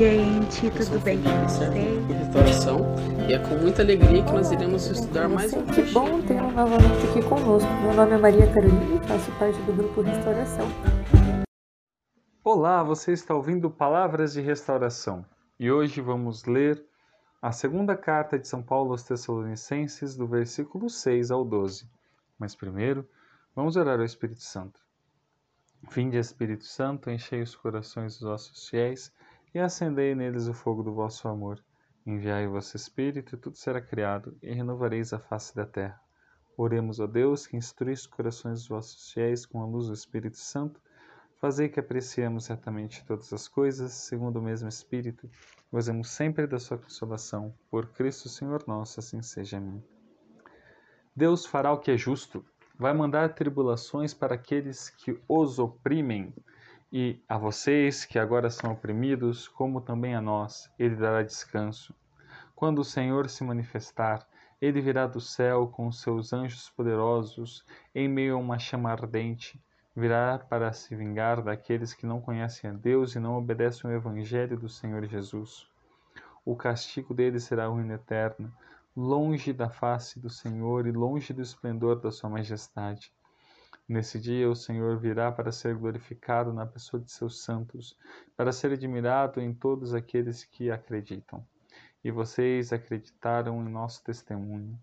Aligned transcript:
gente. 0.00 0.70
Tudo 0.70 0.98
bem 1.04 1.22
com 1.22 1.28
vocês? 1.46 2.06
Restauração 2.08 2.78
e 3.28 3.34
é 3.34 3.38
com 3.38 3.56
muita 3.56 3.82
alegria 3.82 4.24
que 4.24 4.32
nós 4.32 4.50
iremos 4.50 4.86
estudar 4.86 5.28
mais 5.28 5.52
um 5.52 5.66
Que 5.66 5.82
bom 5.92 6.22
tê-lo 6.22 6.50
novamente 6.52 7.06
aqui 7.10 7.22
conosco. 7.28 7.70
Meu 7.82 7.92
nome 7.92 8.12
é 8.12 8.16
Maria 8.16 8.50
Carolina 8.50 8.94
e 8.94 9.06
faço 9.06 9.30
parte 9.38 9.60
do 9.60 9.74
grupo 9.74 10.00
Restauração. 10.00 10.66
Olá, 12.42 12.82
você 12.82 13.12
está 13.12 13.34
ouvindo 13.34 13.70
Palavras 13.70 14.32
de 14.32 14.40
Restauração. 14.40 15.22
E 15.58 15.70
hoje 15.70 16.00
vamos 16.00 16.46
ler 16.46 16.82
a 17.42 17.52
segunda 17.52 17.94
carta 17.94 18.38
de 18.38 18.48
São 18.48 18.62
Paulo 18.62 18.92
aos 18.92 19.02
Tessalonicenses, 19.02 20.16
do 20.16 20.26
versículo 20.26 20.88
6 20.88 21.30
ao 21.30 21.44
12. 21.44 21.86
Mas 22.38 22.54
primeiro, 22.54 23.06
vamos 23.54 23.76
orar 23.76 23.98
ao 23.98 24.06
Espírito 24.06 24.44
Santo. 24.44 24.80
Vinde, 25.92 26.16
Espírito 26.16 26.64
Santo, 26.64 27.10
enchei 27.10 27.42
os 27.42 27.54
corações 27.54 28.14
dos 28.14 28.22
vossos 28.22 28.66
fiéis 28.66 29.12
e 29.54 29.58
acendei 29.58 30.14
neles 30.14 30.46
o 30.46 30.54
fogo 30.54 30.82
do 30.82 30.94
vosso 30.94 31.28
amor. 31.28 31.62
Enviai 32.06 32.46
o 32.46 32.52
vosso 32.52 32.76
Espírito, 32.76 33.34
e 33.34 33.38
tudo 33.38 33.56
será 33.56 33.80
criado, 33.80 34.36
e 34.42 34.52
renovareis 34.52 35.12
a 35.12 35.18
face 35.18 35.54
da 35.54 35.66
terra. 35.66 36.00
Oremos, 36.56 37.00
ó 37.00 37.06
Deus, 37.06 37.46
que 37.46 37.56
instruís 37.56 38.00
os 38.00 38.06
corações 38.06 38.60
dos 38.60 38.68
vossos 38.68 39.12
fiéis 39.12 39.46
com 39.46 39.62
a 39.62 39.66
luz 39.66 39.86
do 39.86 39.94
Espírito 39.94 40.36
Santo, 40.36 40.80
fazei 41.40 41.68
que 41.68 41.80
apreciemos 41.80 42.44
certamente 42.44 43.04
todas 43.06 43.32
as 43.32 43.48
coisas, 43.48 43.92
segundo 43.92 44.38
o 44.38 44.42
mesmo 44.42 44.68
Espírito, 44.68 45.28
gozemos 45.72 46.10
sempre 46.10 46.46
da 46.46 46.58
sua 46.58 46.78
consolação. 46.78 47.54
Por 47.70 47.86
Cristo 47.88 48.28
Senhor 48.28 48.62
nosso, 48.66 49.00
assim 49.00 49.22
seja. 49.22 49.56
Amém. 49.56 49.82
Deus 51.14 51.46
fará 51.46 51.72
o 51.72 51.78
que 51.78 51.90
é 51.90 51.96
justo, 51.96 52.44
vai 52.78 52.94
mandar 52.94 53.34
tribulações 53.34 54.14
para 54.14 54.34
aqueles 54.34 54.88
que 54.90 55.20
os 55.28 55.58
oprimem, 55.58 56.32
e 56.92 57.22
a 57.28 57.38
vocês 57.38 58.04
que 58.04 58.18
agora 58.18 58.50
são 58.50 58.72
oprimidos, 58.72 59.46
como 59.46 59.80
também 59.80 60.14
a 60.14 60.20
nós, 60.20 60.68
ele 60.76 60.96
dará 60.96 61.22
descanso. 61.22 61.94
Quando 62.54 62.80
o 62.80 62.84
Senhor 62.84 63.28
se 63.28 63.44
manifestar, 63.44 64.26
ele 64.60 64.80
virá 64.80 65.06
do 65.06 65.20
céu 65.20 65.68
com 65.68 65.90
seus 65.92 66.32
anjos 66.32 66.68
poderosos, 66.70 67.64
em 67.94 68.08
meio 68.08 68.34
a 68.34 68.38
uma 68.38 68.58
chama 68.58 68.90
ardente, 68.90 69.62
virá 69.94 70.38
para 70.38 70.72
se 70.72 70.96
vingar 70.96 71.42
daqueles 71.42 71.94
que 71.94 72.06
não 72.06 72.20
conhecem 72.20 72.70
a 72.70 72.72
Deus 72.72 73.14
e 73.14 73.20
não 73.20 73.36
obedecem 73.36 73.88
ao 73.88 73.96
Evangelho 73.96 74.58
do 74.58 74.68
Senhor 74.68 75.06
Jesus. 75.06 75.68
O 76.44 76.56
castigo 76.56 77.14
deles 77.14 77.44
será 77.44 77.68
ruína 77.68 77.94
eterna, 77.94 78.52
longe 78.96 79.52
da 79.52 79.70
face 79.70 80.18
do 80.18 80.28
Senhor 80.28 80.86
e 80.86 80.92
longe 80.92 81.32
do 81.32 81.40
esplendor 81.40 82.00
da 82.00 82.10
sua 82.10 82.28
majestade. 82.28 83.12
Nesse 83.90 84.20
dia 84.20 84.48
o 84.48 84.54
Senhor 84.54 85.00
virá 85.00 85.32
para 85.32 85.50
ser 85.50 85.74
glorificado 85.74 86.52
na 86.52 86.64
pessoa 86.64 87.02
de 87.02 87.10
seus 87.10 87.42
santos, 87.42 87.98
para 88.36 88.52
ser 88.52 88.70
admirado 88.70 89.40
em 89.40 89.52
todos 89.52 89.94
aqueles 89.94 90.44
que 90.44 90.70
acreditam. 90.70 91.44
E 92.04 92.08
vocês 92.08 92.72
acreditaram 92.72 93.60
em 93.60 93.68
nosso 93.68 94.04
testemunho. 94.04 94.78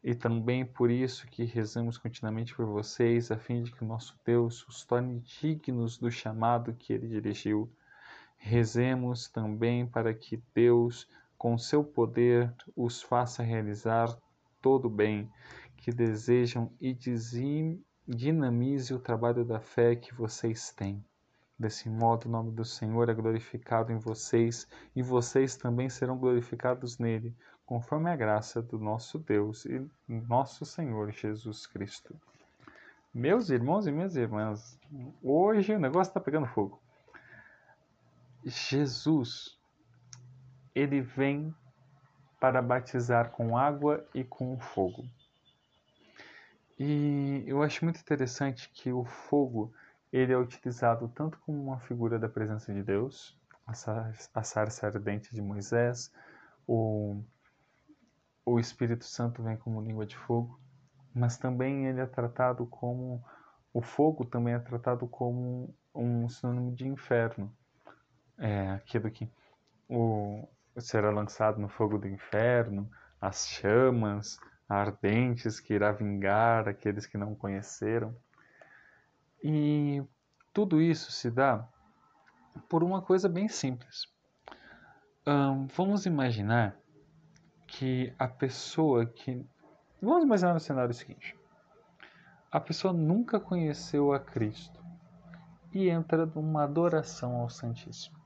E 0.00 0.14
também 0.14 0.64
por 0.64 0.92
isso 0.92 1.26
que 1.26 1.42
rezamos 1.42 1.98
continuamente 1.98 2.54
por 2.54 2.66
vocês, 2.66 3.32
a 3.32 3.36
fim 3.36 3.64
de 3.64 3.72
que 3.72 3.82
o 3.82 3.88
nosso 3.88 4.16
Deus 4.24 4.64
os 4.68 4.84
torne 4.84 5.18
dignos 5.18 5.98
do 5.98 6.08
chamado 6.08 6.72
que 6.72 6.92
ele 6.92 7.08
dirigiu. 7.08 7.68
Rezemos 8.36 9.28
também 9.28 9.84
para 9.84 10.14
que 10.14 10.40
Deus, 10.54 11.08
com 11.36 11.58
seu 11.58 11.82
poder, 11.82 12.54
os 12.76 13.02
faça 13.02 13.42
realizar 13.42 14.16
todo 14.62 14.84
o 14.84 14.88
bem 14.88 15.28
que 15.78 15.90
desejam 15.90 16.70
e 16.80 16.94
dizim- 16.94 17.82
dinamize 18.06 18.94
o 18.94 19.00
trabalho 19.00 19.44
da 19.44 19.58
fé 19.58 19.96
que 19.96 20.14
vocês 20.14 20.70
têm. 20.70 21.04
Desse 21.58 21.88
modo, 21.88 22.26
o 22.26 22.30
nome 22.30 22.52
do 22.52 22.64
Senhor 22.64 23.08
é 23.08 23.14
glorificado 23.14 23.90
em 23.90 23.98
vocês 23.98 24.68
e 24.94 25.02
vocês 25.02 25.56
também 25.56 25.88
serão 25.88 26.16
glorificados 26.16 26.98
nele, 26.98 27.34
conforme 27.64 28.10
a 28.10 28.16
graça 28.16 28.62
do 28.62 28.78
nosso 28.78 29.18
Deus 29.18 29.64
e 29.64 29.90
nosso 30.08 30.64
Senhor 30.64 31.10
Jesus 31.10 31.66
Cristo. 31.66 32.14
Meus 33.12 33.50
irmãos 33.50 33.86
e 33.86 33.92
minhas 33.92 34.14
irmãs, 34.14 34.78
hoje 35.22 35.74
o 35.74 35.78
negócio 35.80 36.10
está 36.10 36.20
pegando 36.20 36.46
fogo. 36.46 36.80
Jesus, 38.44 39.58
ele 40.74 41.00
vem 41.00 41.52
para 42.38 42.62
batizar 42.62 43.30
com 43.30 43.56
água 43.56 44.06
e 44.14 44.22
com 44.22 44.60
fogo. 44.60 45.04
E 46.78 47.44
eu 47.46 47.62
acho 47.62 47.84
muito 47.84 48.00
interessante 48.00 48.70
que 48.70 48.90
o 48.92 49.04
fogo 49.04 49.72
ele 50.12 50.32
é 50.32 50.38
utilizado 50.38 51.08
tanto 51.08 51.38
como 51.40 51.62
uma 51.62 51.78
figura 51.80 52.18
da 52.18 52.28
presença 52.28 52.72
de 52.72 52.82
Deus, 52.82 53.36
a 53.66 53.74
sar- 53.74 54.14
a 54.34 54.42
sarça 54.42 54.86
ardente 54.86 55.34
de 55.34 55.42
Moisés, 55.42 56.10
o, 56.66 57.22
o 58.44 58.58
Espírito 58.58 59.04
Santo 59.04 59.42
vem 59.42 59.56
como 59.56 59.80
língua 59.82 60.06
de 60.06 60.16
fogo, 60.16 60.58
mas 61.14 61.36
também 61.36 61.86
ele 61.86 62.00
é 62.00 62.06
tratado 62.06 62.66
como 62.66 63.22
o 63.72 63.82
fogo 63.82 64.24
também 64.24 64.54
é 64.54 64.58
tratado 64.58 65.06
como 65.06 65.74
um 65.94 66.28
sinônimo 66.28 66.74
de 66.74 66.86
inferno, 66.88 67.54
é 68.38 68.70
aquilo 68.72 69.10
que 69.10 69.30
o 69.88 70.48
será 70.78 71.10
lançado 71.10 71.60
no 71.60 71.68
fogo 71.68 71.98
do 71.98 72.08
inferno, 72.08 72.90
as 73.20 73.48
chamas 73.48 74.38
ardentes 74.68 75.60
que 75.60 75.74
irá 75.74 75.92
vingar 75.92 76.68
aqueles 76.68 77.06
que 77.06 77.16
não 77.16 77.34
conheceram. 77.34 78.14
E 79.42 80.02
tudo 80.52 80.80
isso 80.80 81.12
se 81.12 81.30
dá 81.30 81.68
por 82.68 82.82
uma 82.82 83.02
coisa 83.02 83.28
bem 83.28 83.48
simples. 83.48 84.08
Vamos 85.74 86.06
imaginar 86.06 86.76
que 87.66 88.12
a 88.18 88.28
pessoa 88.28 89.04
que. 89.06 89.44
Vamos 90.00 90.24
imaginar 90.24 90.54
no 90.54 90.60
cenário 90.60 90.94
seguinte: 90.94 91.36
a 92.50 92.60
pessoa 92.60 92.92
nunca 92.92 93.38
conheceu 93.40 94.12
a 94.12 94.20
Cristo 94.20 94.84
e 95.72 95.88
entra 95.88 96.24
numa 96.26 96.64
adoração 96.64 97.36
ao 97.36 97.50
Santíssimo. 97.50 98.16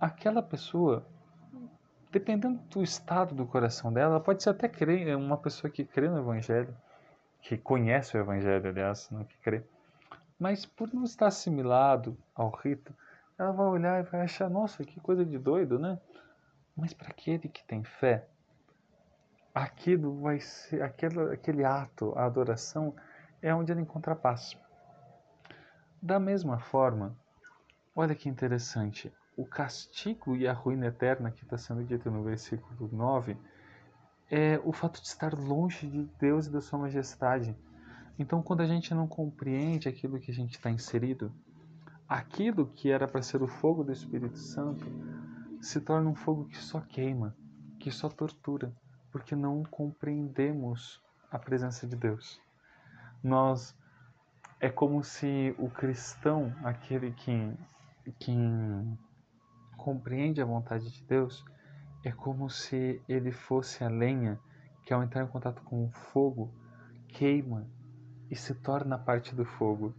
Aquela 0.00 0.42
pessoa, 0.42 1.06
dependendo 2.10 2.58
do 2.70 2.82
estado 2.82 3.34
do 3.34 3.46
coração 3.46 3.92
dela, 3.92 4.14
ela 4.14 4.20
pode 4.20 4.42
ser 4.42 4.50
até 4.50 4.68
crer, 4.68 5.16
uma 5.16 5.36
pessoa 5.36 5.70
que 5.70 5.84
crê 5.84 6.08
no 6.08 6.18
Evangelho, 6.18 6.74
que 7.42 7.56
conhece 7.56 8.16
o 8.16 8.20
Evangelho, 8.20 8.68
aliás, 8.68 9.08
não 9.10 9.24
que 9.24 9.36
crê, 9.38 9.62
mas 10.38 10.64
por 10.64 10.92
não 10.92 11.04
estar 11.04 11.26
assimilado 11.26 12.16
ao 12.34 12.50
rito, 12.50 12.94
ela 13.38 13.52
vai 13.52 13.66
olhar 13.66 14.00
e 14.00 14.08
vai 14.08 14.22
achar, 14.22 14.48
nossa, 14.48 14.84
que 14.84 15.00
coisa 15.00 15.24
de 15.24 15.38
doido, 15.38 15.78
né? 15.78 15.98
Mas 16.76 16.92
para 16.92 17.08
aquele 17.08 17.48
que 17.48 17.64
tem 17.64 17.84
fé, 17.84 18.26
aquilo 19.54 20.20
vai 20.20 20.40
ser, 20.40 20.82
aquele, 20.82 21.20
aquele 21.32 21.64
ato, 21.64 22.12
a 22.16 22.24
adoração, 22.24 22.94
é 23.42 23.54
onde 23.54 23.72
ele 23.72 23.80
encontra 23.80 24.14
paz. 24.14 24.56
Da 26.00 26.20
mesma 26.20 26.58
forma, 26.60 27.16
olha 27.94 28.14
que 28.14 28.28
interessante, 28.28 29.12
o 29.38 29.46
castigo 29.46 30.34
e 30.34 30.48
a 30.48 30.52
ruína 30.52 30.86
eterna 30.86 31.30
que 31.30 31.44
está 31.44 31.56
sendo 31.56 31.84
dito 31.84 32.10
no 32.10 32.24
versículo 32.24 32.90
9 32.92 33.36
é 34.28 34.60
o 34.64 34.72
fato 34.72 35.00
de 35.00 35.06
estar 35.06 35.32
longe 35.32 35.86
de 35.86 36.02
Deus 36.18 36.48
e 36.48 36.50
da 36.50 36.60
sua 36.60 36.80
majestade. 36.80 37.56
Então, 38.18 38.42
quando 38.42 38.62
a 38.62 38.66
gente 38.66 38.92
não 38.92 39.06
compreende 39.06 39.88
aquilo 39.88 40.18
que 40.18 40.32
a 40.32 40.34
gente 40.34 40.56
está 40.56 40.68
inserido, 40.68 41.32
aquilo 42.08 42.66
que 42.66 42.90
era 42.90 43.06
para 43.06 43.22
ser 43.22 43.40
o 43.40 43.46
fogo 43.46 43.84
do 43.84 43.92
Espírito 43.92 44.36
Santo 44.36 44.84
se 45.62 45.80
torna 45.80 46.10
um 46.10 46.16
fogo 46.16 46.46
que 46.46 46.58
só 46.58 46.80
queima, 46.80 47.32
que 47.78 47.92
só 47.92 48.08
tortura, 48.08 48.74
porque 49.12 49.36
não 49.36 49.62
compreendemos 49.62 51.00
a 51.30 51.38
presença 51.38 51.86
de 51.86 51.94
Deus. 51.94 52.40
Nós 53.22 53.72
é 54.58 54.68
como 54.68 55.04
se 55.04 55.54
o 55.58 55.70
cristão, 55.70 56.52
aquele 56.64 57.12
que, 57.12 57.54
que 58.18 58.34
compreende 59.78 60.42
a 60.42 60.44
vontade 60.44 60.90
de 60.90 61.02
Deus, 61.04 61.44
é 62.04 62.12
como 62.12 62.50
se 62.50 63.00
ele 63.08 63.32
fosse 63.32 63.82
a 63.82 63.88
lenha 63.88 64.38
que, 64.84 64.92
ao 64.92 65.02
entrar 65.02 65.22
em 65.22 65.28
contato 65.28 65.62
com 65.62 65.86
o 65.86 65.90
fogo, 65.90 66.52
queima 67.08 67.66
e 68.30 68.36
se 68.36 68.54
torna 68.54 68.98
parte 68.98 69.34
do 69.34 69.44
fogo. 69.44 69.94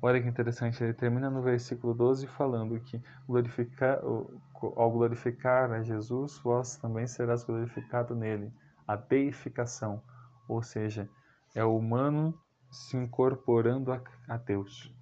Olha 0.00 0.22
que 0.22 0.28
interessante, 0.28 0.82
ele 0.82 0.94
termina 0.94 1.28
no 1.28 1.42
versículo 1.42 1.92
12 1.92 2.26
falando 2.28 2.78
que 2.80 3.02
glorificar, 3.26 3.98
ao 4.00 4.90
glorificar 4.90 5.72
a 5.72 5.82
Jesus, 5.82 6.38
vós 6.38 6.76
também 6.76 7.06
serás 7.06 7.44
glorificado 7.44 8.14
nele. 8.14 8.52
A 8.86 8.94
deificação, 8.94 10.02
ou 10.48 10.62
seja, 10.62 11.08
é 11.54 11.64
o 11.64 11.76
humano 11.76 12.38
se 12.70 12.96
incorporando 12.96 13.92
a, 13.92 14.00
a 14.28 14.36
Deus. 14.36 14.94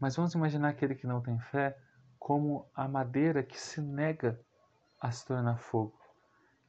Mas 0.00 0.14
vamos 0.16 0.34
imaginar 0.34 0.68
aquele 0.68 0.94
que 0.94 1.06
não 1.06 1.20
tem 1.20 1.38
fé 1.38 1.76
como 2.18 2.68
a 2.74 2.88
madeira 2.88 3.42
que 3.42 3.60
se 3.60 3.80
nega 3.80 4.40
a 5.00 5.10
se 5.10 5.26
tornar 5.26 5.58
fogo, 5.58 5.98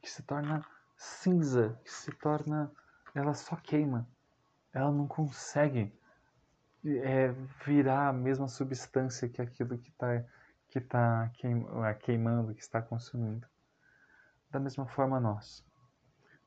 que 0.00 0.10
se 0.10 0.22
torna 0.22 0.64
cinza, 0.96 1.78
que 1.84 1.90
se 1.90 2.12
torna. 2.12 2.70
ela 3.14 3.34
só 3.34 3.56
queima, 3.56 4.08
ela 4.72 4.92
não 4.92 5.06
consegue 5.06 5.92
é, 6.84 7.32
virar 7.64 8.08
a 8.08 8.12
mesma 8.12 8.48
substância 8.48 9.28
que 9.28 9.42
aquilo 9.42 9.78
que 9.78 9.90
está 9.90 10.24
que 10.68 10.80
tá 10.80 11.30
é, 11.86 11.94
queimando, 11.94 12.54
que 12.54 12.60
está 12.60 12.82
consumindo. 12.82 13.46
Da 14.50 14.60
mesma 14.60 14.86
forma, 14.86 15.18
nós, 15.18 15.64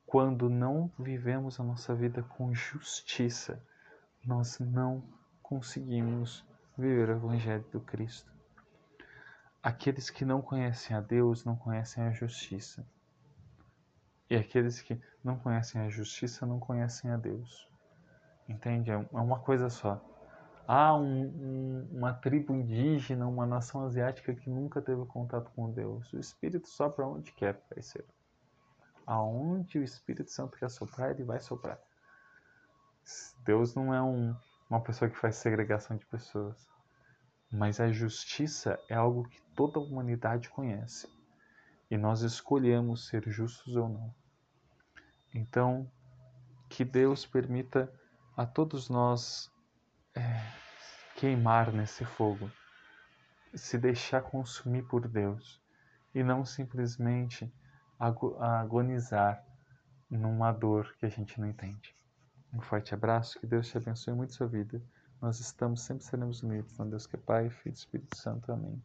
quando 0.06 0.48
não 0.48 0.90
vivemos 0.98 1.58
a 1.58 1.64
nossa 1.64 1.94
vida 1.94 2.22
com 2.22 2.54
justiça, 2.54 3.60
nós 4.24 4.58
não 4.60 5.02
conseguimos 5.42 6.46
viver 6.78 7.08
o 7.08 7.12
Evangelho 7.12 7.64
do 7.72 7.80
Cristo. 7.80 8.32
Aqueles 9.62 10.10
que 10.10 10.24
não 10.24 10.42
conhecem 10.42 10.96
a 10.96 11.00
Deus 11.00 11.44
não 11.44 11.54
conhecem 11.54 12.02
a 12.02 12.10
justiça. 12.10 12.84
E 14.28 14.34
aqueles 14.34 14.80
que 14.80 15.00
não 15.22 15.38
conhecem 15.38 15.80
a 15.80 15.88
justiça 15.88 16.44
não 16.44 16.58
conhecem 16.58 17.10
a 17.10 17.16
Deus. 17.16 17.68
Entende? 18.48 18.90
É, 18.90 18.94
é 18.94 19.20
uma 19.20 19.38
coisa 19.38 19.70
só. 19.70 20.02
Há 20.66 20.96
um, 20.96 21.26
um, 21.26 21.88
uma 21.92 22.12
tribo 22.12 22.52
indígena, 22.52 23.26
uma 23.26 23.46
nação 23.46 23.84
asiática 23.84 24.34
que 24.34 24.50
nunca 24.50 24.82
teve 24.82 25.04
contato 25.06 25.50
com 25.54 25.70
Deus. 25.70 26.12
O 26.12 26.18
Espírito 26.18 26.68
sopra 26.68 27.06
onde 27.06 27.30
quer, 27.32 27.54
parceiro. 27.68 28.08
Aonde 29.06 29.78
o 29.78 29.84
Espírito 29.84 30.30
Santo 30.30 30.56
quer 30.56 30.70
soprar, 30.70 31.10
ele 31.10 31.24
vai 31.24 31.40
soprar. 31.40 31.78
Deus 33.44 33.74
não 33.74 33.92
é 33.94 34.02
um, 34.02 34.34
uma 34.70 34.80
pessoa 34.80 35.10
que 35.10 35.18
faz 35.18 35.36
segregação 35.36 35.96
de 35.96 36.06
pessoas. 36.06 36.68
Mas 37.52 37.78
a 37.80 37.92
justiça 37.92 38.80
é 38.88 38.94
algo 38.94 39.28
que 39.28 39.40
toda 39.54 39.78
a 39.78 39.82
humanidade 39.82 40.48
conhece. 40.48 41.06
E 41.90 41.98
nós 41.98 42.22
escolhemos 42.22 43.06
ser 43.08 43.28
justos 43.28 43.76
ou 43.76 43.88
não. 43.88 44.14
Então, 45.34 45.90
que 46.68 46.84
Deus 46.84 47.26
permita 47.26 47.92
a 48.34 48.46
todos 48.46 48.88
nós 48.88 49.52
é, 50.14 50.22
queimar 51.16 51.70
nesse 51.72 52.04
fogo, 52.04 52.50
se 53.54 53.76
deixar 53.76 54.22
consumir 54.22 54.82
por 54.84 55.06
Deus 55.06 55.60
e 56.14 56.22
não 56.22 56.44
simplesmente 56.44 57.52
agonizar 57.98 59.44
numa 60.10 60.50
dor 60.52 60.94
que 60.98 61.06
a 61.06 61.08
gente 61.08 61.40
não 61.40 61.46
entende. 61.46 61.94
Um 62.52 62.60
forte 62.60 62.92
abraço, 62.92 63.38
que 63.38 63.46
Deus 63.46 63.68
te 63.68 63.78
abençoe 63.78 64.14
muito 64.14 64.34
sua 64.34 64.46
vida. 64.46 64.82
Nós 65.22 65.38
estamos, 65.38 65.82
sempre 65.82 66.04
seremos 66.04 66.42
unidos. 66.42 66.72
Com 66.72 66.88
Deus 66.88 67.06
que 67.06 67.14
é 67.14 67.18
Pai, 67.18 67.48
Filho 67.48 67.72
e 67.72 67.78
Espírito 67.78 68.16
Santo. 68.18 68.50
Amém. 68.50 68.82